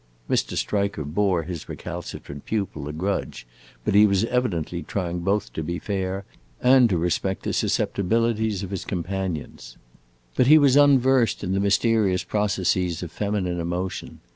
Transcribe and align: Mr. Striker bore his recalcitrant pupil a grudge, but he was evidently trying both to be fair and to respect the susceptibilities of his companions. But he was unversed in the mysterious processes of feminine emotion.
Mr. 0.27 0.57
Striker 0.57 1.05
bore 1.05 1.43
his 1.43 1.69
recalcitrant 1.69 2.43
pupil 2.45 2.87
a 2.87 2.91
grudge, 2.91 3.45
but 3.85 3.93
he 3.93 4.07
was 4.07 4.25
evidently 4.25 4.81
trying 4.81 5.19
both 5.19 5.53
to 5.53 5.61
be 5.61 5.77
fair 5.77 6.25
and 6.59 6.89
to 6.89 6.97
respect 6.97 7.43
the 7.43 7.53
susceptibilities 7.53 8.63
of 8.63 8.71
his 8.71 8.83
companions. 8.83 9.77
But 10.35 10.47
he 10.47 10.57
was 10.57 10.75
unversed 10.75 11.43
in 11.43 11.51
the 11.53 11.59
mysterious 11.59 12.23
processes 12.23 13.03
of 13.03 13.11
feminine 13.11 13.59
emotion. 13.59 14.21